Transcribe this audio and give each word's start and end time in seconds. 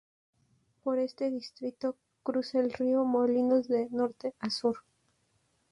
Por 0.83 0.97
este 0.97 1.29
distrito 1.29 1.95
cruza 2.23 2.59
el 2.59 2.73
río 2.73 3.03
Molinos 3.03 3.67
de 3.67 3.87
norte 3.91 4.33
a 4.39 4.49
sur. 4.49 4.79